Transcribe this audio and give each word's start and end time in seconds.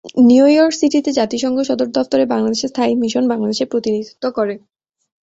New 0.27 0.45
York 0.47 0.73
সিটিতে 0.73 1.11
জাতিসংঘ 1.11 1.57
সদর 1.61 1.87
দফতরে 1.91 2.23
বাংলাদেশের 2.25 2.71
স্থায়ী 2.71 2.93
মিশন 2.95 3.23
বাংলাদেশের 3.27 3.67
প্রতিনিধিত্ব 3.67 4.23
করে। 4.31 4.53